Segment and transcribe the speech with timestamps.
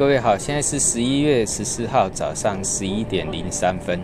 [0.00, 4.00] 各位好，现在是十一月十四号早上十一点零三分。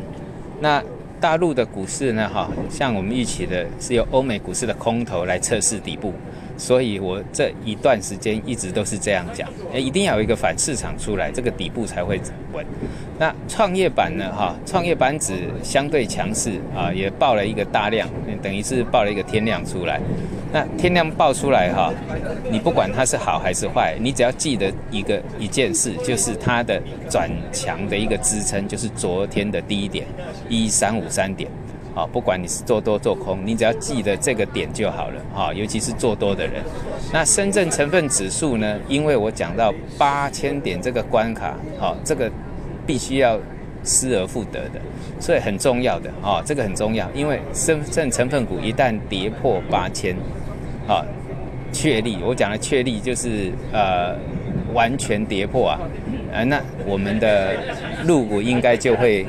[0.61, 0.85] 那
[1.19, 2.29] 大陆的股市呢？
[2.29, 6.13] 哈，像我们预期的是由欧美股市的空头来测试底部。
[6.57, 12.21] 所以我这一段时间一直都是这样讲，诶，一定要有一个反市场出来，这个底部才会
[12.53, 12.65] 稳。
[13.19, 14.31] 那创业板呢？
[14.33, 18.09] 哈，创业板指相对强势啊，也爆了一个大量，
[18.43, 20.01] 等于是爆了一个天量出来。
[20.53, 21.93] 那天量爆出来哈，
[22.51, 30.07] 你不管它是好还是坏，你只要记得一个一件事，就是它的转强的一个支撑，就是昨天的低点
[30.49, 31.51] 一三五三点。
[31.97, 35.15] 啊，不管你是做多做空，你只要记得这个点就好了。
[35.35, 36.63] 哈，尤其是做多的人。
[37.11, 38.79] 那深圳成分指数呢？
[38.87, 42.31] 因为我讲到八千点这个关卡，好，这个
[42.87, 43.41] 必须要
[43.83, 44.81] 失而复得的，
[45.19, 46.11] 所以很重要的。
[46.23, 50.15] 啊，这个很重要，因为深圳成分股一旦跌破八千，
[50.87, 51.03] 啊，
[51.73, 54.15] 确立，我讲的确立就是呃
[54.75, 55.81] 完全跌破啊。
[56.35, 57.55] 啊，那我们的
[58.05, 59.25] 入股应该就会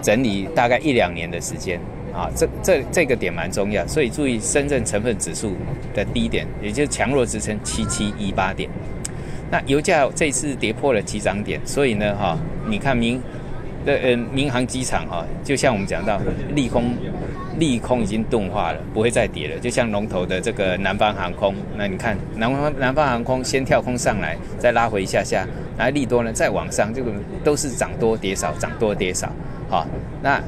[0.00, 1.78] 整理大概一两年的时间
[2.12, 5.54] 啊，这这这个点蛮重要，所以注意深圳成分指数
[5.94, 8.68] 的低点，也就是强弱支撑七七一八点。
[9.50, 13.20] 那油价这次跌破了起涨点，所以呢，哈，你看民
[13.84, 16.20] 的呃民航机场哈，就像我们讲到
[16.54, 16.94] 利空。
[17.58, 19.58] 利空已经钝化了，不会再跌了。
[19.58, 27.12] 就像龙头的这个南方航空，那你看南方南方航空先跳空上来，再拉回一下下，然后利多呢再往上，这个
[27.44, 29.30] 都是涨多跌少，涨多跌少。
[29.70, 29.86] 好，
[30.20, 30.42] 那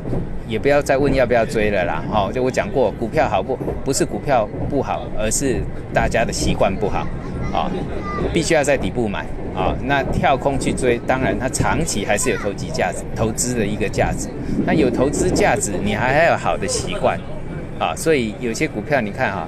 [0.49, 2.03] 也不要再问要不要追了啦。
[2.11, 5.63] 好，就我讲过，股票好不不是股票不好，而是
[5.95, 7.07] 大家的习惯不好。
[7.53, 7.71] 啊，
[8.33, 9.25] 必须要在底部买。
[9.55, 14.29] 啊，那跳空去追，当然它长期还是有投机价值，投资的一个价值。
[14.67, 17.17] 那有投资价值，你还还有好的习惯，
[17.79, 19.47] 啊，所以有些股票你看哈，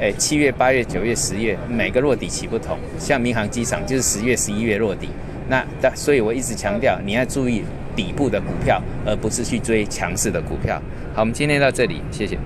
[0.00, 2.76] 哎，七月、八月、九月、十月，每个落底期不同。
[2.98, 5.08] 像民航机场就是十月、十一月落底。
[5.48, 5.64] 那
[5.94, 7.62] 所以我一直强调，你要注意
[7.96, 10.80] 底部的股票，而不是去追强势的股票。
[11.14, 12.38] 好，我们今天到这里，谢谢。